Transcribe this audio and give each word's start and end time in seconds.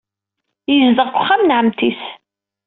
Yezdeɣ 0.75 1.07
deg 1.09 1.15
uxxam 1.17 1.41
n 1.43 1.55
ɛemmti-s. 1.57 2.01